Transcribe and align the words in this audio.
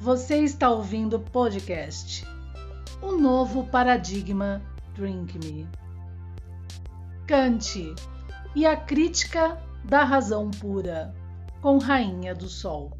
Você 0.00 0.36
está 0.44 0.70
ouvindo 0.70 1.16
o 1.16 1.20
podcast 1.20 2.24
O 3.02 3.16
Novo 3.16 3.64
Paradigma 3.64 4.62
Drink 4.94 5.36
Me. 5.38 5.68
Kant 7.26 7.94
e 8.54 8.64
a 8.64 8.76
Crítica 8.76 9.60
da 9.84 10.04
Razão 10.04 10.52
Pura, 10.52 11.12
com 11.60 11.78
Rainha 11.78 12.32
do 12.32 12.48
Sol. 12.48 12.92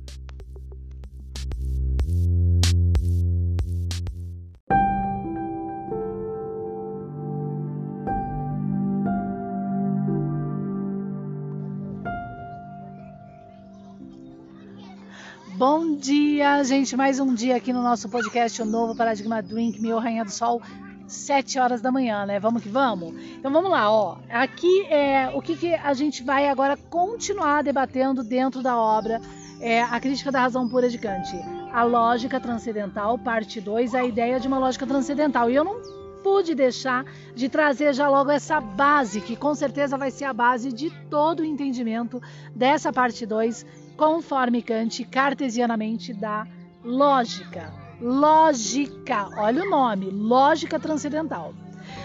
Dia, 15.99 16.63
gente. 16.63 16.97
Mais 16.97 17.19
um 17.19 17.35
dia 17.35 17.57
aqui 17.57 17.73
no 17.73 17.83
nosso 17.83 18.09
podcast, 18.09 18.63
o 18.63 18.65
novo 18.65 18.95
Paradigma 18.95 19.43
Drink, 19.43 19.81
meu 19.81 19.99
Rainha 19.99 20.25
do 20.25 20.31
Sol, 20.31 20.63
7 21.09 21.59
horas 21.59 21.81
da 21.81 21.91
manhã, 21.91 22.25
né? 22.25 22.39
Vamos 22.39 22.63
que 22.63 22.69
vamos? 22.69 23.13
Então 23.37 23.51
vamos 23.51 23.69
lá, 23.69 23.91
ó. 23.91 24.17
Aqui 24.31 24.87
é 24.87 25.29
o 25.35 25.43
que, 25.43 25.57
que 25.57 25.75
a 25.75 25.93
gente 25.95 26.23
vai 26.23 26.49
agora 26.49 26.77
continuar 26.89 27.65
debatendo 27.65 28.23
dentro 28.23 28.63
da 28.63 28.77
obra 28.77 29.21
é 29.61 29.83
a 29.83 29.99
crítica 29.99 30.31
da 30.31 30.41
razão 30.41 30.69
pura 30.69 30.89
de 30.89 30.99
Kant. 30.99 31.29
A 31.73 31.83
lógica 31.83 32.39
transcendental, 32.39 33.19
parte 33.19 33.61
2, 33.61 33.93
a 33.93 34.05
ideia 34.05 34.39
de 34.39 34.47
uma 34.47 34.59
lógica 34.59 34.87
transcendental. 34.87 35.51
E 35.51 35.57
eu 35.57 35.65
não 35.65 35.81
pude 36.23 36.55
deixar 36.55 37.05
de 37.35 37.49
trazer 37.49 37.95
já 37.95 38.09
logo 38.09 38.31
essa 38.31 38.61
base, 38.61 39.21
que 39.21 39.37
com 39.37 39.55
certeza 39.55 39.97
vai 39.97 40.11
ser 40.11 40.25
a 40.25 40.33
base 40.33 40.73
de 40.73 40.91
todo 41.09 41.41
o 41.41 41.45
entendimento 41.45 42.21
dessa 42.55 42.93
parte 42.93 43.25
2 43.25 43.65
conforme 43.97 44.63
Kant 44.63 45.05
cartesianamente 45.05 46.13
da 46.13 46.47
lógica. 46.85 47.73
Lógica, 48.01 49.29
olha 49.37 49.65
o 49.65 49.71
nome, 49.71 50.11
lógica 50.11 50.79
transcendental. 50.79 51.53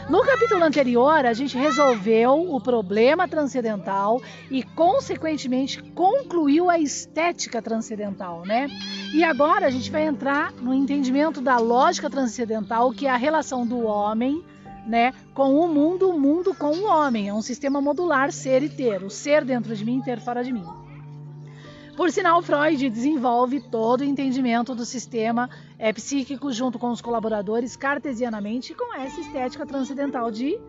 No 0.09 0.21
capítulo 0.21 0.61
anterior, 0.63 1.25
a 1.25 1.33
gente 1.33 1.57
resolveu 1.57 2.53
o 2.53 2.59
problema 2.59 3.25
transcendental 3.25 4.21
e, 4.51 4.61
consequentemente, 4.61 5.81
concluiu 5.81 6.69
a 6.69 6.77
estética 6.77 7.61
transcendental, 7.61 8.43
né? 8.45 8.67
E 9.13 9.23
agora 9.23 9.65
a 9.65 9.69
gente 9.69 9.89
vai 9.89 10.03
entrar 10.05 10.51
no 10.53 10.73
entendimento 10.73 11.39
da 11.39 11.57
lógica 11.57 12.09
transcendental, 12.09 12.91
que 12.91 13.07
é 13.07 13.11
a 13.11 13.15
relação 13.15 13.65
do 13.65 13.85
homem, 13.85 14.43
né, 14.85 15.13
com 15.33 15.55
o 15.55 15.69
mundo, 15.69 16.09
o 16.09 16.19
mundo 16.19 16.53
com 16.53 16.75
o 16.75 16.85
homem. 16.85 17.29
É 17.29 17.33
um 17.33 17.41
sistema 17.41 17.79
modular 17.79 18.33
ser 18.33 18.61
e 18.61 18.69
ter, 18.69 19.01
o 19.03 19.09
ser 19.09 19.45
dentro 19.45 19.73
de 19.73 19.85
mim, 19.85 20.01
ter 20.01 20.19
fora 20.19 20.43
de 20.43 20.51
mim. 20.51 20.65
Por 21.95 22.11
sinal, 22.11 22.41
Freud 22.41 22.89
desenvolve 22.89 23.59
todo 23.59 24.01
o 24.01 24.03
entendimento 24.03 24.73
do 24.73 24.83
sistema 24.83 25.49
é, 25.77 25.93
psíquico 25.93 26.51
junto 26.51 26.79
com 26.79 26.89
os 26.89 27.01
colaboradores 27.01 27.75
cartesianamente 27.75 28.73
com 28.73 28.95
essa 28.95 29.21
estética 29.21 29.65
transcendental 29.65 30.31
de, 30.31 30.59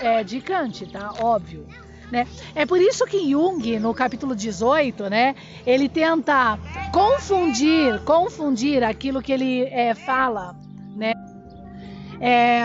é, 0.00 0.22
de 0.22 0.40
Kant, 0.42 0.86
tá? 0.92 1.14
Óbvio. 1.20 1.66
Né? 2.12 2.26
É 2.54 2.66
por 2.66 2.80
isso 2.80 3.06
que 3.06 3.30
Jung, 3.30 3.78
no 3.78 3.94
capítulo 3.94 4.34
18, 4.34 5.10
né, 5.10 5.34
ele 5.66 5.88
tenta 5.88 6.58
confundir, 6.92 8.02
confundir 8.04 8.82
aquilo 8.82 9.22
que 9.22 9.32
ele 9.32 9.64
é, 9.64 9.94
fala, 9.94 10.56
é, 12.20 12.62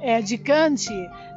é, 0.00 0.22
de 0.22 0.38
Kant, 0.38 0.88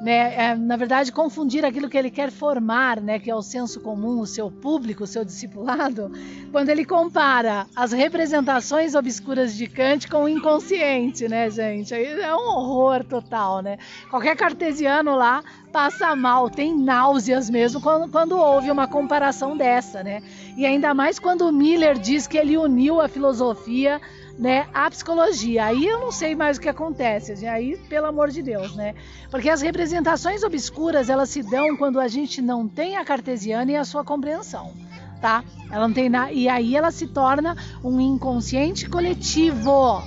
né, 0.02 0.34
é, 0.36 0.56
na 0.56 0.76
verdade, 0.76 1.12
confundir 1.12 1.66
aquilo 1.66 1.90
que 1.90 1.98
ele 1.98 2.12
quer 2.12 2.32
formar, 2.32 3.02
né, 3.02 3.20
que 3.20 3.32
é 3.32 3.36
o 3.36 3.42
senso 3.42 3.80
comum, 3.80 4.20
o 4.20 4.28
seu 4.28 4.52
público, 4.52 5.04
o 5.04 5.08
seu 5.08 5.26
discipulado, 5.26 6.12
quando 6.52 6.70
ele 6.70 6.86
compara 6.86 7.66
as 7.76 7.92
representações 7.92 8.94
obscuras 8.94 9.56
de 9.56 9.68
Kant 9.68 10.08
com 10.08 10.24
o 10.24 10.30
inconsciente, 10.30 11.28
né, 11.28 11.50
gente? 11.50 11.94
É 11.94 12.36
um 12.36 12.48
horror 12.50 13.04
total, 13.04 13.62
né? 13.62 13.78
Qualquer 14.10 14.36
cartesiano 14.36 15.16
lá 15.16 15.44
passa 15.72 16.16
mal, 16.16 16.50
tem 16.50 16.76
náuseas 16.76 17.50
mesmo 17.50 17.82
quando, 17.82 18.10
quando 18.10 18.38
houve 18.38 18.72
uma 18.72 18.88
comparação 18.88 19.56
dessa, 19.58 20.04
né? 20.04 20.22
E 20.56 20.66
ainda 20.66 20.94
mais 20.94 21.20
quando 21.20 21.52
Miller 21.52 21.98
diz 21.98 22.28
que 22.28 22.38
ele 22.38 22.58
uniu 22.58 23.02
a 23.02 23.08
filosofia 23.08 24.02
né, 24.38 24.68
a 24.74 24.90
psicologia. 24.90 25.66
Aí 25.66 25.86
eu 25.86 26.00
não 26.00 26.12
sei 26.12 26.36
mais 26.36 26.58
o 26.58 26.62
que 26.62 26.70
acontece, 26.70 27.32
assim, 27.32 27.48
aí 27.48 27.78
pelo 27.90 28.06
amor 28.06 28.30
de 28.30 28.42
Deus, 28.42 28.76
né? 28.76 28.94
Porque 29.32 29.50
as 29.50 29.62
representações 29.62 30.44
obscuras, 30.44 31.10
elas 31.10 31.30
se 31.30 31.42
dão 31.42 31.76
quando 31.76 32.00
a 32.00 32.08
gente 32.08 32.42
não 32.42 32.68
tem 32.68 32.98
a 32.98 33.04
cartesiana 33.04 33.72
e 33.72 33.76
a 33.76 33.84
sua 33.84 34.04
compreensão, 34.04 34.74
tá? 35.20 35.44
Ela 35.72 35.88
não 35.88 35.94
tem 35.94 36.10
na... 36.10 36.32
e 36.32 36.48
aí 36.48 36.76
ela 36.76 36.92
se 36.92 37.08
torna 37.08 37.56
um 37.84 38.00
inconsciente 38.00 38.88
coletivo, 38.88 40.04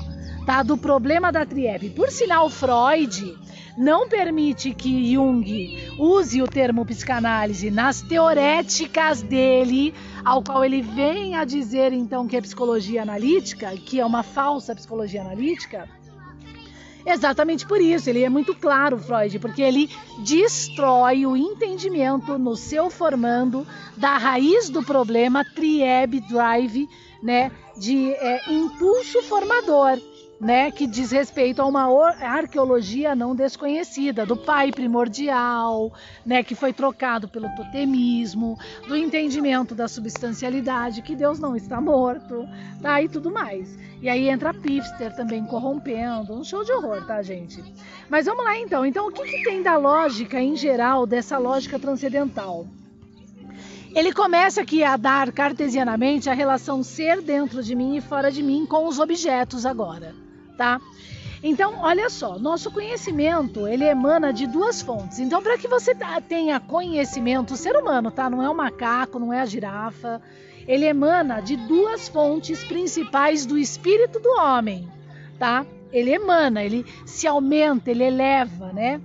tá? 0.50 0.64
Do 0.64 0.76
problema 0.76 1.30
da 1.30 1.46
triebe. 1.46 1.90
Por 1.90 2.10
sinal, 2.10 2.50
Freud 2.50 3.38
não 3.78 4.08
permite 4.08 4.74
que 4.74 5.12
Jung 5.12 5.94
use 5.96 6.42
o 6.42 6.48
termo 6.48 6.84
psicanálise 6.84 7.70
nas 7.70 8.02
teoréticas 8.02 9.22
dele, 9.22 9.94
ao 10.24 10.42
qual 10.42 10.64
ele 10.64 10.82
vem 10.82 11.36
a 11.36 11.44
dizer 11.44 11.92
então 11.92 12.26
que 12.26 12.36
é 12.36 12.40
psicologia 12.40 13.00
analítica, 13.00 13.70
que 13.76 14.00
é 14.00 14.04
uma 14.04 14.24
falsa 14.24 14.74
psicologia 14.74 15.20
analítica. 15.20 15.88
Exatamente 17.06 17.64
por 17.64 17.80
isso, 17.80 18.10
ele 18.10 18.24
é 18.24 18.28
muito 18.28 18.52
claro, 18.52 18.98
Freud, 18.98 19.38
porque 19.38 19.62
ele 19.62 19.88
destrói 20.18 21.26
o 21.26 21.36
entendimento 21.36 22.36
no 22.36 22.56
seu 22.56 22.90
formando 22.90 23.64
da 23.96 24.18
raiz 24.18 24.68
do 24.68 24.82
problema 24.82 25.44
trieb 25.44 26.20
drive, 26.28 26.88
né, 27.22 27.52
de 27.78 28.10
é, 28.10 28.52
impulso 28.52 29.22
formador 29.22 29.96
né, 30.40 30.70
que 30.70 30.86
diz 30.86 31.10
respeito 31.10 31.60
a 31.60 31.66
uma 31.66 31.86
arqueologia 32.18 33.14
não 33.14 33.34
desconhecida, 33.34 34.24
do 34.24 34.36
pai 34.36 34.72
primordial, 34.72 35.92
né, 36.24 36.42
que 36.42 36.54
foi 36.54 36.72
trocado 36.72 37.28
pelo 37.28 37.54
totemismo, 37.54 38.58
do 38.88 38.96
entendimento 38.96 39.74
da 39.74 39.86
substancialidade, 39.86 41.02
que 41.02 41.14
Deus 41.14 41.38
não 41.38 41.54
está 41.54 41.78
morto, 41.78 42.48
tá, 42.80 43.02
e 43.02 43.08
tudo 43.08 43.30
mais. 43.30 43.78
E 44.00 44.08
aí 44.08 44.30
entra 44.30 44.54
Pifster 44.54 45.14
também 45.14 45.44
corrompendo, 45.44 46.32
um 46.32 46.42
show 46.42 46.64
de 46.64 46.72
horror, 46.72 47.04
tá, 47.04 47.20
gente? 47.20 47.62
Mas 48.08 48.24
vamos 48.24 48.42
lá 48.42 48.58
então. 48.58 48.86
Então, 48.86 49.08
o 49.08 49.12
que, 49.12 49.22
que 49.22 49.44
tem 49.44 49.62
da 49.62 49.76
lógica 49.76 50.40
em 50.40 50.56
geral, 50.56 51.06
dessa 51.06 51.36
lógica 51.36 51.78
transcendental? 51.78 52.66
Ele 53.94 54.14
começa 54.14 54.62
aqui 54.62 54.82
a 54.82 54.96
dar 54.96 55.30
cartesianamente 55.32 56.30
a 56.30 56.32
relação 56.32 56.82
ser 56.82 57.20
dentro 57.20 57.62
de 57.62 57.74
mim 57.74 57.96
e 57.96 58.00
fora 58.00 58.30
de 58.30 58.42
mim 58.42 58.64
com 58.64 58.86
os 58.86 58.98
objetos 58.98 59.66
agora 59.66 60.14
tá? 60.60 60.78
Então, 61.42 61.78
olha 61.78 62.10
só, 62.10 62.38
nosso 62.38 62.70
conhecimento, 62.70 63.66
ele 63.66 63.82
emana 63.82 64.30
de 64.30 64.46
duas 64.46 64.82
fontes. 64.82 65.18
Então, 65.18 65.42
para 65.42 65.56
que 65.56 65.66
você 65.66 65.96
tenha 66.28 66.60
conhecimento, 66.60 67.54
o 67.54 67.56
ser 67.56 67.74
humano, 67.74 68.10
tá? 68.10 68.28
Não 68.28 68.42
é 68.42 68.50
o 68.50 68.54
macaco, 68.54 69.18
não 69.18 69.32
é 69.32 69.40
a 69.40 69.46
girafa. 69.46 70.20
Ele 70.68 70.84
emana 70.84 71.40
de 71.40 71.56
duas 71.56 72.08
fontes 72.08 72.62
principais 72.62 73.46
do 73.46 73.56
espírito 73.56 74.20
do 74.20 74.28
homem, 74.38 74.86
tá? 75.38 75.64
Ele 75.90 76.10
emana, 76.10 76.62
ele 76.62 76.84
se 77.06 77.26
aumenta, 77.26 77.90
ele 77.90 78.04
eleva, 78.04 78.70
né? 78.74 79.00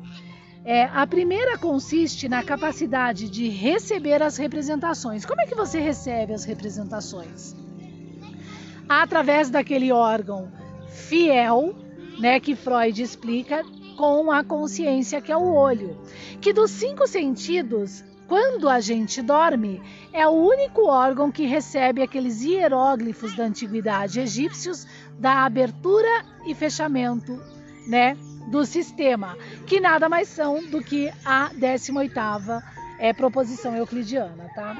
É, 0.66 0.90
a 0.94 1.08
primeira 1.08 1.58
consiste 1.58 2.28
na 2.28 2.44
capacidade 2.44 3.30
de 3.30 3.48
receber 3.48 4.22
as 4.22 4.36
representações. 4.36 5.24
Como 5.26 5.40
é 5.40 5.46
que 5.46 5.56
você 5.56 5.80
recebe 5.80 6.34
as 6.34 6.44
representações? 6.44 7.56
Através 8.90 9.50
daquele 9.50 9.94
órgão 9.94 10.52
fiel, 10.96 11.76
né, 12.20 12.40
que 12.40 12.56
Freud 12.56 13.02
explica, 13.02 13.64
com 13.98 14.32
a 14.32 14.44
consciência 14.44 15.22
que 15.22 15.32
é 15.32 15.38
o 15.38 15.54
olho. 15.54 15.98
Que 16.42 16.54
dos 16.54 16.72
cinco 16.72 17.08
sentidos, 17.08 18.04
quando 18.28 18.68
a 18.68 18.80
gente 18.80 19.22
dorme, 19.22 19.82
é 20.12 20.28
o 20.28 20.32
único 20.32 20.88
órgão 20.88 21.32
que 21.32 21.46
recebe 21.46 22.02
aqueles 22.02 22.42
hieróglifos 22.42 23.36
da 23.36 23.44
antiguidade 23.44 24.20
egípcios 24.20 24.88
da 25.20 25.46
abertura 25.46 26.26
e 26.48 26.54
fechamento, 26.56 27.40
né, 27.88 28.18
do 28.48 28.66
sistema, 28.66 29.38
que 29.66 29.80
nada 29.80 30.08
mais 30.08 30.28
são 30.28 30.64
do 30.68 30.82
que 30.82 31.12
a 31.24 31.50
18ª 31.54 32.64
é, 33.00 33.14
proposição 33.14 33.76
euclidiana, 33.76 34.50
tá? 34.56 34.76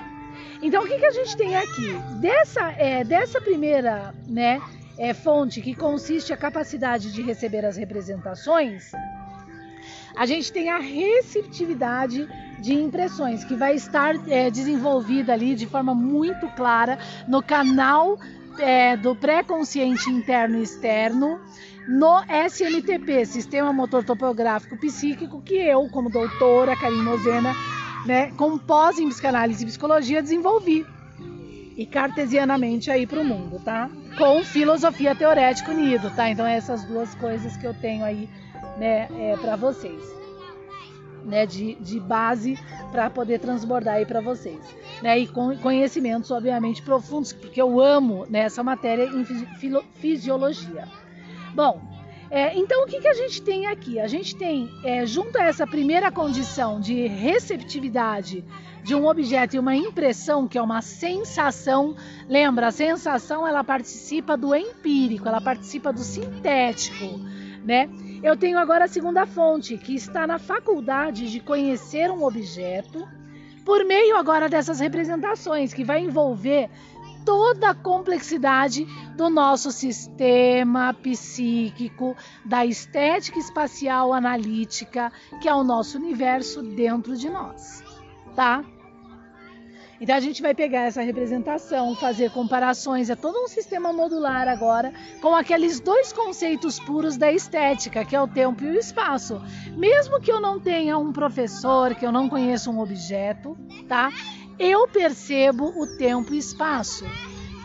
Então, 0.62 0.84
o 0.84 0.88
que, 0.88 0.98
que 0.98 1.06
a 1.06 1.12
gente 1.12 1.36
tem 1.36 1.56
aqui? 1.56 1.94
Dessa, 2.20 2.72
é, 2.72 3.04
dessa 3.04 3.42
primeira 3.42 4.14
né, 4.28 4.62
é, 4.98 5.14
fonte, 5.14 5.62
que 5.62 5.76
consiste 5.76 6.34
a 6.34 6.38
capacidade 6.38 7.12
de 7.12 7.22
receber 7.22 7.66
as 7.66 7.78
representações, 7.78 8.92
a 10.16 10.26
gente 10.26 10.52
tem 10.52 10.70
a 10.70 10.78
receptividade 10.78 12.28
de 12.60 12.74
impressões, 12.74 13.44
que 13.44 13.56
vai 13.56 13.76
estar 13.76 14.16
é, 14.30 14.50
desenvolvida 14.50 15.34
ali 15.34 15.56
de 15.56 15.68
forma 15.68 15.94
muito 15.94 16.48
clara 16.56 16.98
no 17.28 17.44
canal 17.44 18.18
é, 18.58 18.96
do 18.96 19.16
pré-consciente 19.16 20.10
interno 20.10 20.58
e 20.58 20.64
externo, 20.64 21.40
no 21.88 22.24
SMTP, 22.50 23.26
Sistema 23.26 23.72
Motor 23.72 24.04
Topográfico 24.04 24.78
Psíquico, 24.78 25.42
que 25.42 25.56
eu, 25.56 25.88
como 25.90 26.10
doutora 26.10 26.76
Karine 26.76 27.04
Mozena, 27.04 27.54
né, 28.06 28.32
com 28.32 28.58
pós 28.58 28.98
em 28.98 29.10
psicanálise 29.10 29.64
e 29.64 29.68
psicologia, 29.68 30.22
desenvolvi 30.22 30.86
e 31.78 31.86
cartesianamente 31.86 32.90
aí 32.90 33.06
para 33.06 33.20
o 33.20 33.26
mundo, 33.26 33.62
tá? 33.64 33.90
Com 34.18 34.44
filosofia 34.44 35.16
teorética 35.16 35.72
unido, 35.72 36.10
tá? 36.16 36.30
Então 36.30 36.46
essas 36.46 36.84
duas 36.86 37.14
coisas 37.16 37.56
que 37.58 37.66
eu 37.66 37.74
tenho 37.74 38.04
aí, 38.04 38.30
né, 38.78 39.08
é, 39.18 39.38
para 39.38 39.56
vocês, 39.56 40.02
né, 41.24 41.46
de, 41.46 41.76
de 41.76 42.00
base 42.00 42.58
para 42.92 43.10
poder 43.10 43.40
transbordar 43.40 43.96
aí 43.96 44.06
para 44.06 44.22
vocês, 44.22 44.60
né? 45.02 45.20
E 45.20 45.28
com 45.28 45.56
conhecimentos 45.58 46.32
obviamente 46.32 46.82
profundos, 46.82 47.34
porque 47.34 47.62
eu 47.62 47.80
amo 47.80 48.26
né, 48.30 48.40
essa 48.40 48.64
matéria 48.64 49.06
em 49.06 49.26
fisiologia. 49.96 50.88
Bom, 51.54 51.82
é, 52.36 52.58
então, 52.58 52.84
o 52.84 52.86
que, 52.86 53.00
que 53.00 53.08
a 53.08 53.14
gente 53.14 53.42
tem 53.42 53.66
aqui? 53.68 53.98
A 53.98 54.08
gente 54.08 54.36
tem, 54.36 54.70
é, 54.84 55.06
junto 55.06 55.38
a 55.38 55.46
essa 55.46 55.66
primeira 55.66 56.12
condição 56.12 56.82
de 56.82 57.08
receptividade 57.08 58.44
de 58.84 58.94
um 58.94 59.08
objeto 59.08 59.56
e 59.56 59.60
uma 59.60 59.74
impressão, 59.74 60.46
que 60.46 60.58
é 60.58 60.62
uma 60.62 60.82
sensação, 60.82 61.96
lembra, 62.28 62.68
a 62.68 62.72
sensação 62.72 63.48
ela 63.48 63.64
participa 63.64 64.36
do 64.36 64.54
empírico, 64.54 65.26
ela 65.30 65.40
participa 65.40 65.94
do 65.94 66.02
sintético, 66.02 67.06
né? 67.64 67.90
Eu 68.22 68.36
tenho 68.36 68.60
agora 68.60 68.84
a 68.84 68.90
segunda 68.90 69.26
fonte, 69.26 69.78
que 69.78 69.96
está 69.96 70.28
na 70.28 70.38
faculdade 70.38 71.32
de 71.32 71.40
conhecer 71.40 72.12
um 72.12 72.22
objeto 72.22 73.08
por 73.64 73.86
meio 73.86 74.18
agora 74.18 74.50
dessas 74.50 74.82
representações, 74.82 75.74
que 75.74 75.86
vai 75.86 76.02
envolver 76.02 76.70
toda 77.26 77.72
a 77.72 77.76
complexidade 77.76 78.86
do 79.18 79.30
nosso 79.30 79.72
sistema 79.72 80.94
psíquico, 80.94 82.16
da 82.46 82.66
estética 82.66 83.40
espacial 83.40 84.14
analítica, 84.14 85.12
que 85.42 85.50
é 85.50 85.54
o 85.54 85.64
nosso 85.64 85.98
universo 85.98 86.62
dentro 86.62 87.18
de 87.18 87.30
nós, 87.30 87.84
tá? 88.36 88.64
Então 90.00 90.16
a 90.16 90.20
gente 90.20 90.42
vai 90.42 90.54
pegar 90.54 90.82
essa 90.82 91.02
representação, 91.02 91.96
fazer 91.96 92.30
comparações, 92.32 93.10
é 93.10 93.16
todo 93.16 93.40
um 93.40 93.48
sistema 93.48 93.94
modular 93.94 94.48
agora 94.48 94.94
com 95.22 95.34
aqueles 95.34 95.80
dois 95.80 96.12
conceitos 96.12 96.80
puros 96.80 97.16
da 97.16 97.32
estética, 97.32 98.04
que 98.04 98.16
é 98.16 98.22
o 98.22 98.28
tempo 98.28 98.64
e 98.64 98.72
o 98.72 98.78
espaço. 98.78 99.42
Mesmo 99.78 100.20
que 100.20 100.32
eu 100.32 100.42
não 100.42 100.60
tenha 100.60 100.98
um 100.98 101.14
professor, 101.14 101.96
que 101.96 102.06
eu 102.06 102.12
não 102.12 102.28
conheça 102.28 102.70
um 102.70 102.80
objeto, 102.80 103.58
tá? 103.88 104.12
Eu 104.58 104.88
percebo 104.88 105.74
o 105.80 105.86
tempo 105.98 106.34
e 106.34 106.38
espaço, 106.38 107.06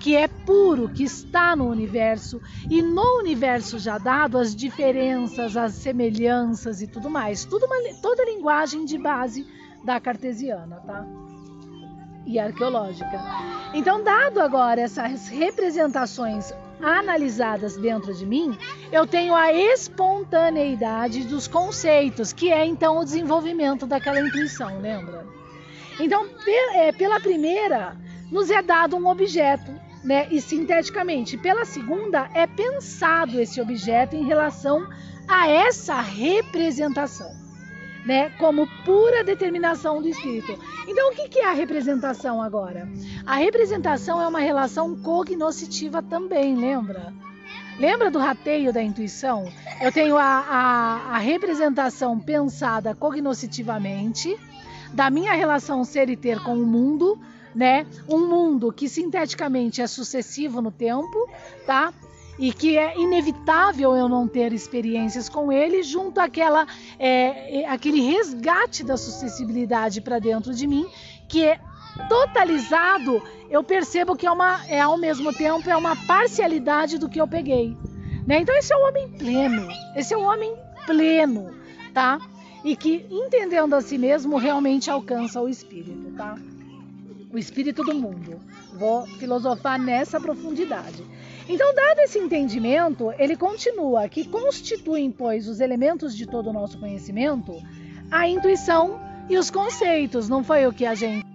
que 0.01 0.17
é 0.17 0.27
puro, 0.27 0.89
que 0.89 1.05
está 1.05 1.55
no 1.55 1.69
universo, 1.69 2.41
e 2.69 2.81
no 2.81 3.19
universo 3.19 3.79
já 3.79 3.99
dado 3.99 4.39
as 4.39 4.57
diferenças, 4.57 5.57
as 5.57 5.75
semelhanças 5.75 6.81
e 6.81 6.87
tudo 6.87 7.11
mais. 7.11 7.45
Tudo 7.45 7.67
uma, 7.67 7.77
toda 8.01 8.23
a 8.23 8.27
linguagem 8.27 8.85
de 8.85 8.99
base 8.99 9.47
da 9.85 10.01
cartesiana, 10.01 10.77
tá? 10.87 11.07
E 12.27 12.39
arqueológica. 12.39 13.21
Então, 13.75 14.03
dado 14.03 14.41
agora 14.41 14.81
essas 14.81 15.29
representações 15.29 16.53
analisadas 16.83 17.77
dentro 17.77 18.15
de 18.15 18.25
mim, 18.25 18.57
eu 18.91 19.07
tenho 19.07 19.35
a 19.35 19.53
espontaneidade 19.53 21.25
dos 21.25 21.47
conceitos, 21.47 22.33
que 22.33 22.51
é 22.51 22.65
então 22.65 22.99
o 22.99 23.05
desenvolvimento 23.05 23.87
daquela 23.87 24.21
intuição, 24.21 24.81
lembra? 24.81 25.40
Então, 26.01 26.27
é, 26.75 26.93
pela 26.93 27.21
primeira, 27.21 27.97
nos 28.31 28.51
é 28.51 28.63
dado 28.63 28.97
um 28.97 29.07
objeto, 29.07 29.71
né? 30.03 30.27
E 30.31 30.41
sinteticamente, 30.41 31.37
pela 31.37 31.65
segunda, 31.65 32.31
é 32.35 32.47
pensado 32.47 33.39
esse 33.41 33.61
objeto 33.61 34.17
em 34.17 34.25
relação 34.25 34.89
a 35.29 35.49
essa 35.49 36.01
representação, 36.01 37.31
né? 38.07 38.31
Como 38.39 38.67
pura 38.85 39.23
determinação 39.23 40.01
do 40.01 40.09
espírito. 40.09 40.59
Então, 40.89 41.11
o 41.11 41.15
que 41.15 41.39
é 41.39 41.47
a 41.47 41.53
representação 41.53 42.43
agora? 42.43 42.89
A 43.27 43.37
representação 43.37 44.21
é 44.21 44.27
uma 44.27 44.41
relação 44.41 44.97
cognoscitiva 44.97 46.03
também, 46.03 46.57
lembra? 46.57 47.13
Lembra 47.79 48.11
do 48.11 48.19
rateio 48.19 48.73
da 48.73 48.83
intuição? 48.83 49.51
Eu 49.81 49.91
tenho 49.93 50.17
a, 50.17 50.23
a, 50.23 51.17
a 51.17 51.19
representação 51.19 52.19
pensada 52.19 52.95
cognoscitivamente 52.95 54.37
da 54.93 55.11
minha 55.11 55.33
relação 55.33 55.85
ser 55.85 56.09
e 56.09 56.17
ter 56.17 56.43
com 56.43 56.55
o 56.55 56.67
mundo, 56.67 57.19
né? 57.55 57.87
Um 58.09 58.27
mundo 58.27 58.73
que 58.73 58.89
sinteticamente 58.89 59.81
é 59.81 59.87
sucessivo 59.87 60.61
no 60.61 60.71
tempo, 60.71 61.29
tá? 61.67 61.93
E 62.39 62.53
que 62.53 62.79
é 62.79 62.99
inevitável 62.99 63.95
eu 63.95 64.09
não 64.09 64.27
ter 64.27 64.53
experiências 64.53 65.29
com 65.29 65.53
ele, 65.53 65.83
junto 65.83 66.21
àquela, 66.21 66.67
é, 66.99 67.63
é 67.63 67.69
aquele 67.69 68.01
resgate 68.01 68.83
da 68.83 68.97
sucessibilidade 68.97 70.01
para 70.01 70.19
dentro 70.19 70.55
de 70.55 70.67
mim, 70.67 70.87
que 71.29 71.45
é 71.45 71.61
totalizado, 72.09 73.23
eu 73.51 73.63
percebo 73.63 74.17
que 74.17 74.27
é, 74.27 74.31
uma, 74.31 74.65
é 74.67 74.81
ao 74.81 74.97
mesmo 74.97 75.33
tempo 75.33 75.69
é 75.69 75.77
uma 75.77 75.97
parcialidade 76.07 76.99
do 76.99 77.09
que 77.09 77.21
eu 77.21 77.27
peguei. 77.27 77.77
Né? 78.27 78.39
Então 78.41 78.57
esse 78.57 78.73
é 78.73 78.77
o 78.77 78.89
homem 78.89 79.09
pleno, 79.09 79.69
esse 79.97 80.15
é 80.15 80.17
o 80.17 80.23
homem 80.23 80.55
pleno, 80.87 81.51
tá? 81.93 82.19
E 82.65 82.77
que, 82.77 83.07
entendendo 83.11 83.75
a 83.75 83.81
si 83.81 83.97
mesmo, 83.97 84.37
realmente 84.37 84.91
alcança 84.91 85.41
o 85.41 85.49
espírito, 85.49 86.13
tá? 86.17 86.37
O 87.33 87.39
espírito 87.39 87.83
do 87.83 87.95
mundo. 87.95 88.41
Vou 88.75 89.07
filosofar 89.07 89.79
nessa 89.79 90.21
profundidade. 90.21 91.05
Então, 91.49 91.75
dado 91.75 92.01
esse 92.01 92.19
entendimento, 92.19 93.13
ele 93.19 93.37
continua 93.37 94.09
que 94.09 94.27
constituem, 94.29 95.11
pois, 95.11 95.49
os 95.49 95.61
elementos 95.61 96.17
de 96.17 96.27
todo 96.27 96.51
o 96.51 96.53
nosso 96.53 96.79
conhecimento, 96.79 97.61
a 98.11 98.29
intuição 98.29 99.01
e 99.29 99.39
os 99.39 99.51
conceitos, 99.51 100.29
não 100.29 100.45
foi 100.45 100.67
o 100.67 100.73
que 100.73 100.85
a 100.85 100.95
gente. 100.95 101.27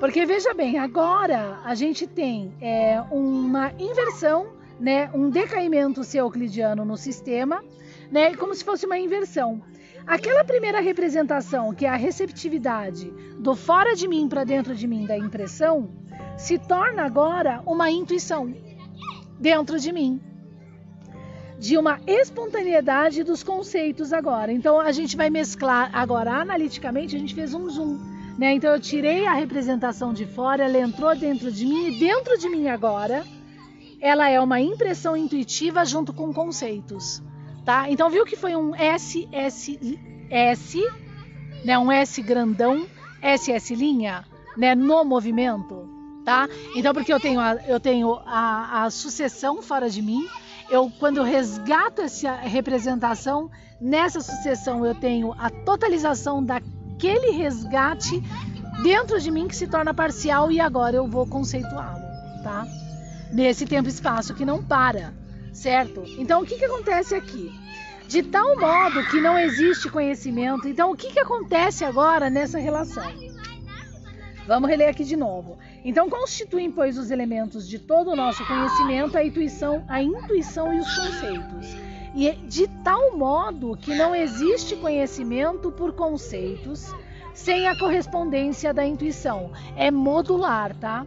Porque 0.00 0.26
veja 0.26 0.52
bem, 0.52 0.78
agora 0.78 1.60
a 1.64 1.74
gente 1.74 2.06
tem 2.06 2.52
é, 2.60 3.00
uma 3.10 3.72
inversão, 3.78 4.48
né, 4.78 5.10
um 5.14 5.30
decaimento 5.30 6.02
euclidiano 6.14 6.84
no 6.84 6.96
sistema, 6.96 7.62
né? 8.10 8.34
Como 8.34 8.54
se 8.54 8.64
fosse 8.64 8.86
uma 8.86 8.98
inversão. 8.98 9.62
Aquela 10.06 10.44
primeira 10.44 10.80
representação, 10.80 11.74
que 11.74 11.86
é 11.86 11.88
a 11.88 11.96
receptividade 11.96 13.10
do 13.38 13.56
fora 13.56 13.94
de 13.94 14.06
mim 14.06 14.28
para 14.28 14.44
dentro 14.44 14.74
de 14.74 14.86
mim 14.86 15.06
da 15.06 15.16
impressão, 15.16 15.88
se 16.36 16.58
torna 16.58 17.04
agora 17.04 17.62
uma 17.66 17.90
intuição 17.90 18.54
dentro 19.40 19.78
de 19.78 19.92
mim. 19.92 20.20
De 21.58 21.78
uma 21.78 21.98
espontaneidade 22.06 23.24
dos 23.24 23.42
conceitos 23.42 24.12
agora. 24.12 24.52
Então 24.52 24.78
a 24.78 24.92
gente 24.92 25.16
vai 25.16 25.30
mesclar 25.30 25.88
agora 25.94 26.32
analiticamente, 26.32 27.16
a 27.16 27.18
gente 27.18 27.34
fez 27.34 27.54
um 27.54 27.68
zoom. 27.70 27.98
Né? 28.38 28.52
Então 28.52 28.74
eu 28.74 28.80
tirei 28.80 29.26
a 29.26 29.32
representação 29.32 30.12
de 30.12 30.26
fora, 30.26 30.64
ela 30.64 30.78
entrou 30.78 31.16
dentro 31.16 31.50
de 31.50 31.64
mim 31.64 31.86
e 31.86 31.98
dentro 31.98 32.36
de 32.36 32.48
mim 32.48 32.68
agora 32.68 33.24
ela 34.00 34.28
é 34.28 34.38
uma 34.38 34.60
impressão 34.60 35.16
intuitiva 35.16 35.82
junto 35.84 36.12
com 36.12 36.30
conceitos 36.30 37.22
tá? 37.64 37.90
Então 37.90 38.10
viu 38.10 38.24
que 38.24 38.36
foi 38.36 38.54
um 38.54 38.74
S 38.74 39.28
S 39.32 39.98
S, 40.30 40.92
né? 41.64 41.78
Um 41.78 41.90
S 41.90 42.20
grandão, 42.22 42.86
SS 43.22 43.74
linha, 43.74 44.24
né? 44.56 44.74
No 44.74 45.04
movimento, 45.04 45.88
tá? 46.24 46.48
Então 46.76 46.92
porque 46.92 47.12
eu 47.12 47.20
tenho 47.20 47.40
a, 47.40 47.54
eu 47.66 47.80
tenho 47.80 48.20
a, 48.26 48.84
a 48.84 48.90
sucessão 48.90 49.62
fora 49.62 49.88
de 49.88 50.02
mim, 50.02 50.28
eu 50.70 50.90
quando 50.98 51.18
eu 51.18 51.24
resgato 51.24 52.02
essa 52.02 52.32
representação 52.32 53.50
nessa 53.80 54.20
sucessão 54.20 54.84
eu 54.84 54.94
tenho 54.94 55.32
a 55.38 55.50
totalização 55.50 56.42
daquele 56.42 57.30
resgate 57.30 58.22
dentro 58.82 59.20
de 59.20 59.30
mim 59.30 59.48
que 59.48 59.56
se 59.56 59.66
torna 59.66 59.92
parcial 59.92 60.50
e 60.50 60.60
agora 60.60 60.96
eu 60.96 61.06
vou 61.06 61.26
conceituá-lo, 61.26 62.02
tá? 62.42 62.66
Nesse 63.32 63.66
tempo 63.66 63.88
espaço 63.88 64.34
que 64.34 64.44
não 64.44 64.62
para 64.62 65.12
certo? 65.54 66.04
Então 66.18 66.42
o 66.42 66.46
que, 66.46 66.56
que 66.56 66.64
acontece 66.64 67.14
aqui? 67.14 67.50
De 68.06 68.22
tal 68.22 68.58
modo 68.58 69.02
que 69.08 69.20
não 69.20 69.38
existe 69.38 69.88
conhecimento, 69.88 70.68
então 70.68 70.90
o 70.90 70.96
que, 70.96 71.10
que 71.10 71.20
acontece 71.20 71.84
agora 71.84 72.28
nessa 72.28 72.58
relação? 72.58 73.10
Vamos 74.46 74.68
reler 74.68 74.90
aqui 74.90 75.04
de 75.04 75.16
novo. 75.16 75.58
Então 75.82 76.10
constituem, 76.10 76.70
pois, 76.70 76.98
os 76.98 77.10
elementos 77.10 77.66
de 77.66 77.78
todo 77.78 78.10
o 78.10 78.16
nosso 78.16 78.46
conhecimento 78.46 79.16
a 79.16 79.24
intuição, 79.24 79.82
a 79.88 80.02
intuição 80.02 80.74
e 80.74 80.80
os 80.80 80.96
conceitos. 80.96 81.74
E 82.14 82.32
de 82.46 82.68
tal 82.84 83.16
modo 83.16 83.76
que 83.76 83.94
não 83.94 84.14
existe 84.14 84.76
conhecimento 84.76 85.72
por 85.72 85.92
conceitos 85.94 86.92
sem 87.32 87.66
a 87.66 87.76
correspondência 87.76 88.72
da 88.72 88.86
intuição. 88.86 89.50
É 89.76 89.90
modular, 89.90 90.76
tá? 90.76 91.06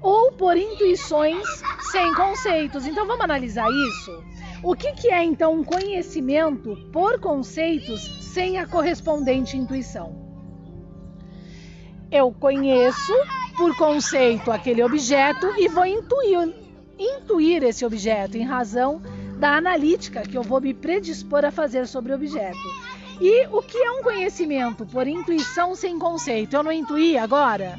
Ou 0.00 0.32
por 0.32 0.56
intuições 0.56 1.46
sem 1.90 2.14
conceitos. 2.14 2.86
Então 2.86 3.06
vamos 3.06 3.24
analisar 3.24 3.68
isso? 3.70 4.24
O 4.62 4.74
que, 4.74 4.92
que 4.92 5.08
é 5.08 5.22
então 5.22 5.54
um 5.54 5.64
conhecimento 5.64 6.76
por 6.92 7.20
conceitos 7.20 8.00
sem 8.32 8.58
a 8.58 8.66
correspondente 8.66 9.56
intuição? 9.56 10.28
Eu 12.10 12.32
conheço 12.32 13.12
por 13.56 13.76
conceito 13.76 14.50
aquele 14.50 14.82
objeto 14.82 15.46
e 15.58 15.68
vou 15.68 15.84
intuir, 15.84 16.54
intuir 16.98 17.62
esse 17.62 17.84
objeto 17.84 18.36
em 18.36 18.44
razão 18.44 19.02
da 19.38 19.56
analítica 19.56 20.22
que 20.22 20.36
eu 20.36 20.42
vou 20.42 20.60
me 20.60 20.74
predispor 20.74 21.44
a 21.44 21.50
fazer 21.50 21.86
sobre 21.86 22.12
o 22.12 22.14
objeto. 22.16 22.58
E 23.20 23.46
o 23.48 23.60
que 23.62 23.76
é 23.76 23.90
um 23.92 24.02
conhecimento 24.02 24.86
por 24.86 25.06
intuição 25.06 25.74
sem 25.74 25.98
conceito? 25.98 26.54
Eu 26.54 26.62
não 26.62 26.72
intuí 26.72 27.18
agora, 27.18 27.78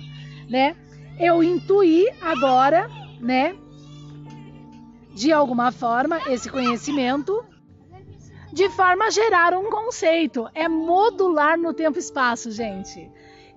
né? 0.49 0.75
Eu 1.19 1.43
intuí 1.43 2.07
agora 2.21 2.89
né, 3.19 3.55
de 5.13 5.33
alguma 5.33 5.71
forma, 5.71 6.17
esse 6.29 6.49
conhecimento 6.49 7.43
de 8.53 8.69
forma 8.69 9.05
a 9.05 9.09
gerar 9.09 9.53
um 9.53 9.69
conceito. 9.69 10.47
É 10.55 10.67
modular 10.67 11.57
no 11.57 11.73
tempo 11.73 11.97
e 11.97 11.99
espaço, 11.99 12.51
gente. 12.51 13.11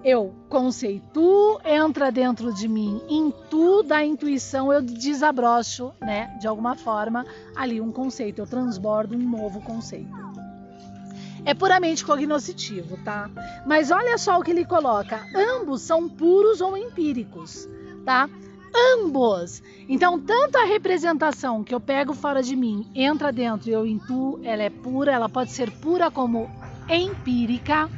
Eu 0.05 0.35
conceituo, 0.49 1.61
entra 1.65 2.11
dentro 2.11 2.53
de 2.53 2.67
mim, 2.67 3.01
intuo 3.09 3.85
da 3.85 4.05
intuição, 4.05 4.73
eu 4.73 4.83
desabrocho, 4.83 5.93
né, 6.01 6.37
de 6.41 6.49
alguma 6.49 6.75
forma, 6.75 7.25
ali 7.55 7.81
um 7.81 7.93
conceito, 7.93 8.41
eu 8.41 8.47
transbordo 8.47 9.17
um 9.17 9.31
novo 9.31 9.61
conceito. 9.61 10.11
É 11.45 11.55
puramente 11.55 12.05
cognoscitivo, 12.05 12.97
tá? 13.05 13.31
Mas 13.67 13.91
olha 13.91 14.17
só 14.19 14.39
o 14.39 14.43
que 14.43 14.51
ele 14.51 14.65
coloca: 14.65 15.27
ambos 15.35 15.83
são 15.83 16.09
puros 16.09 16.61
ou 16.61 16.77
empíricos, 16.77 17.69
tá? 18.05 18.29
ambos. 18.75 19.63
Então, 19.89 20.19
tanto 20.19 20.57
a 20.57 20.65
representação 20.65 21.63
que 21.63 21.75
eu 21.75 21.81
pego 21.81 22.15
fora 22.15 22.43
de 22.43 22.57
mim, 22.57 22.91
entra 22.95 23.31
dentro 23.33 23.69
e 23.69 23.73
eu 23.73 23.87
intuo, 23.87 24.41
ela 24.43 24.63
é 24.63 24.71
pura, 24.71 25.13
ela 25.13 25.29
pode 25.29 25.51
ser 25.51 25.71
pura 25.71 26.11
como 26.11 26.51
empírica, 26.89 27.89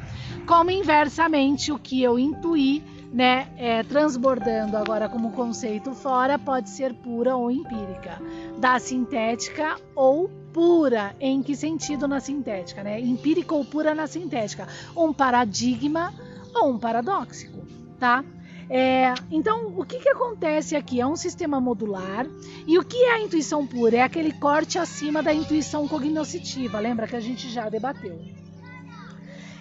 como 0.46 0.70
inversamente 0.70 1.72
o 1.72 1.78
que 1.78 2.02
eu 2.02 2.18
intuí, 2.18 2.82
né, 3.14 3.46
é, 3.56 3.84
transbordando 3.84 4.76
agora 4.76 5.08
como 5.08 5.30
conceito 5.30 5.94
fora, 5.94 6.36
pode 6.36 6.68
ser 6.68 6.92
pura 6.92 7.36
ou 7.36 7.48
empírica, 7.48 8.20
da 8.58 8.80
sintética 8.80 9.76
ou 9.94 10.28
pura. 10.52 11.14
Em 11.20 11.40
que 11.40 11.54
sentido 11.54 12.08
na 12.08 12.18
sintética, 12.18 12.82
né? 12.82 13.00
Empírica 13.00 13.54
ou 13.54 13.64
pura 13.64 13.94
na 13.94 14.08
sintética? 14.08 14.66
Um 14.96 15.12
paradigma 15.12 16.12
ou 16.56 16.72
um 16.72 16.78
paradóxico, 16.78 17.64
tá? 18.00 18.24
É, 18.68 19.14
então, 19.30 19.72
o 19.76 19.84
que, 19.84 20.00
que 20.00 20.08
acontece 20.08 20.74
aqui? 20.74 21.00
É 21.00 21.06
um 21.06 21.14
sistema 21.14 21.60
modular. 21.60 22.26
E 22.66 22.76
o 22.78 22.84
que 22.84 22.96
é 22.96 23.12
a 23.12 23.20
intuição 23.20 23.64
pura? 23.64 23.98
É 23.98 24.02
aquele 24.02 24.32
corte 24.32 24.76
acima 24.76 25.22
da 25.22 25.32
intuição 25.32 25.86
cognoscitiva. 25.86 26.80
Lembra 26.80 27.06
que 27.06 27.14
a 27.14 27.20
gente 27.20 27.48
já 27.48 27.68
debateu. 27.68 28.18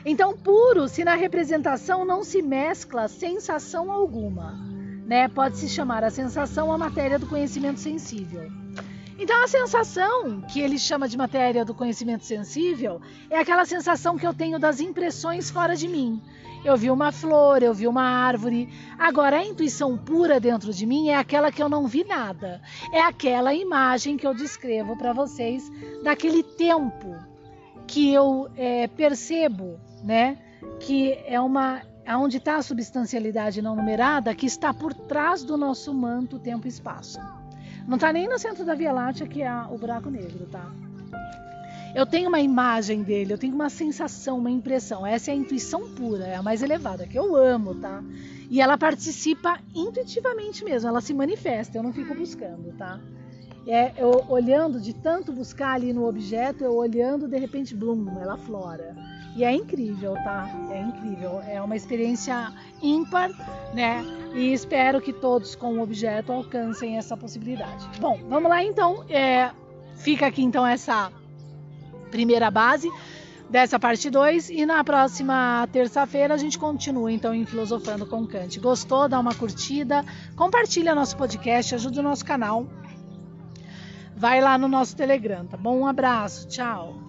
Então, 0.05 0.37
puro 0.37 0.87
se 0.89 1.03
na 1.05 1.15
representação 1.15 2.03
não 2.03 2.23
se 2.23 2.41
mescla 2.41 3.07
sensação 3.07 3.89
alguma. 3.89 4.53
Né? 5.05 5.29
Pode 5.29 5.57
se 5.57 5.69
chamar 5.69 6.03
a 6.03 6.09
sensação 6.09 6.71
a 6.71 6.77
matéria 6.77 7.17
do 7.17 7.25
conhecimento 7.25 7.79
sensível. 7.79 8.51
Então, 9.17 9.41
a 9.41 9.47
sensação 9.47 10.41
que 10.41 10.59
ele 10.59 10.77
chama 10.77 11.07
de 11.07 11.17
matéria 11.17 11.63
do 11.63 11.73
conhecimento 11.73 12.25
sensível 12.25 12.99
é 13.29 13.39
aquela 13.39 13.63
sensação 13.63 14.17
que 14.17 14.27
eu 14.27 14.33
tenho 14.33 14.59
das 14.59 14.81
impressões 14.81 15.49
fora 15.49 15.75
de 15.75 15.87
mim. 15.87 16.21
Eu 16.65 16.75
vi 16.75 16.89
uma 16.89 17.11
flor, 17.11 17.63
eu 17.63 17.73
vi 17.73 17.87
uma 17.87 18.03
árvore. 18.03 18.67
Agora, 18.97 19.37
a 19.37 19.45
intuição 19.45 19.97
pura 19.97 20.39
dentro 20.39 20.73
de 20.73 20.85
mim 20.85 21.09
é 21.09 21.15
aquela 21.15 21.51
que 21.51 21.61
eu 21.61 21.69
não 21.69 21.87
vi 21.87 22.03
nada. 22.03 22.61
É 22.91 23.01
aquela 23.01 23.53
imagem 23.53 24.17
que 24.17 24.27
eu 24.27 24.33
descrevo 24.33 24.97
para 24.97 25.13
vocês 25.13 25.69
daquele 26.03 26.43
tempo 26.43 27.32
que 27.87 28.13
eu 28.13 28.49
é, 28.55 28.87
percebo, 28.87 29.79
né? 30.03 30.37
Que 30.79 31.13
é 31.25 31.39
uma 31.39 31.81
onde 32.17 32.37
está 32.37 32.57
a 32.57 32.61
substancialidade 32.61 33.61
não 33.61 33.75
numerada 33.75 34.35
que 34.35 34.45
está 34.45 34.73
por 34.73 34.93
trás 34.93 35.43
do 35.43 35.55
nosso 35.55 35.93
manto 35.93 36.37
tempo 36.37 36.67
e 36.67 36.69
espaço. 36.69 37.19
Não 37.87 37.95
está 37.95 38.11
nem 38.11 38.27
no 38.27 38.37
centro 38.37 38.65
da 38.65 38.75
Via 38.75 38.91
Láctea 38.91 39.27
que 39.27 39.41
é 39.41 39.53
o 39.69 39.77
buraco 39.77 40.09
negro, 40.09 40.45
tá? 40.47 40.71
Eu 41.95 42.07
tenho 42.07 42.27
uma 42.27 42.39
imagem 42.39 43.03
dele, 43.03 43.33
eu 43.33 43.37
tenho 43.37 43.53
uma 43.53 43.69
sensação, 43.69 44.39
uma 44.39 44.49
impressão. 44.49 45.05
Essa 45.05 45.29
é 45.29 45.33
a 45.33 45.37
intuição 45.37 45.93
pura, 45.93 46.25
é 46.25 46.35
a 46.35 46.41
mais 46.41 46.63
elevada, 46.63 47.05
que 47.05 47.17
eu 47.17 47.35
amo, 47.35 47.75
tá? 47.75 48.03
E 48.49 48.59
ela 48.59 48.77
participa 48.77 49.59
intuitivamente 49.75 50.63
mesmo, 50.65 50.89
ela 50.89 51.01
se 51.01 51.13
manifesta, 51.13 51.77
eu 51.77 51.83
não 51.83 51.93
fico 51.93 52.15
buscando, 52.15 52.75
tá? 52.77 52.99
É, 53.65 53.93
eu 53.97 54.25
olhando 54.27 54.79
de 54.79 54.93
tanto 54.93 55.31
buscar 55.31 55.73
ali 55.73 55.93
no 55.93 56.07
objeto, 56.07 56.63
eu 56.63 56.75
olhando, 56.75 57.27
de 57.27 57.37
repente, 57.37 57.73
blum, 57.73 58.19
ela 58.19 58.37
flora. 58.37 58.95
E 59.35 59.43
é 59.43 59.51
incrível, 59.51 60.13
tá? 60.15 60.47
É 60.71 60.79
incrível. 60.79 61.41
É 61.47 61.61
uma 61.61 61.75
experiência 61.75 62.53
ímpar, 62.81 63.31
né? 63.73 64.03
E 64.35 64.53
espero 64.53 65.01
que 65.01 65.11
todos 65.11 65.55
com 65.55 65.79
o 65.79 65.81
objeto 65.81 66.31
alcancem 66.31 66.97
essa 66.97 67.17
possibilidade. 67.17 67.87
Bom, 67.99 68.19
vamos 68.29 68.49
lá 68.49 68.63
então. 68.63 69.05
É, 69.09 69.51
fica 69.95 70.27
aqui 70.27 70.43
então 70.43 70.65
essa 70.65 71.11
primeira 72.11 72.51
base 72.51 72.91
dessa 73.49 73.79
parte 73.79 74.09
2 74.09 74.49
e 74.49 74.65
na 74.65 74.83
próxima 74.83 75.67
terça-feira 75.71 76.33
a 76.33 76.37
gente 76.37 76.57
continua 76.57 77.11
então 77.11 77.33
em 77.33 77.45
Filosofando 77.45 78.05
com 78.05 78.25
Kant. 78.25 78.59
Gostou? 78.59 79.07
Dá 79.07 79.19
uma 79.19 79.33
curtida, 79.33 80.05
compartilha 80.35 80.93
nosso 80.95 81.17
podcast, 81.17 81.75
ajuda 81.75 81.99
o 81.99 82.03
nosso 82.03 82.25
canal. 82.25 82.67
Vai 84.15 84.41
lá 84.41 84.57
no 84.57 84.67
nosso 84.67 84.95
Telegram, 84.95 85.45
tá 85.45 85.57
bom? 85.57 85.79
Um 85.79 85.87
abraço, 85.87 86.47
tchau. 86.47 87.03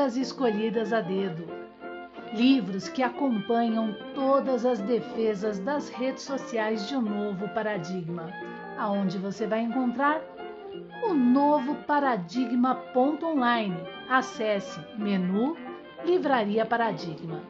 obras 0.00 0.16
escolhidas 0.16 0.92
a 0.92 1.00
dedo, 1.00 1.46
livros 2.32 2.88
que 2.88 3.02
acompanham 3.02 3.94
todas 4.14 4.64
as 4.64 4.80
defesas 4.80 5.58
das 5.58 5.88
redes 5.88 6.22
sociais 6.22 6.88
de 6.88 6.96
um 6.96 7.02
novo 7.02 7.48
paradigma, 7.50 8.30
aonde 8.78 9.18
você 9.18 9.46
vai 9.46 9.60
encontrar 9.60 10.22
o 11.10 11.14
novo 11.14 11.74
paradigma.online. 11.86 13.76
Acesse 14.08 14.78
menu 14.96 15.56
Livraria 16.04 16.64
Paradigma. 16.64 17.42